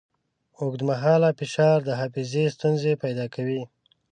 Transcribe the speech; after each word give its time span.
اوږدمهاله 0.61 1.29
فشار 1.39 1.77
د 1.85 1.89
حافظې 1.99 2.45
ستونزې 2.55 2.93
پیدا 3.03 3.25
کوي. 3.35 3.61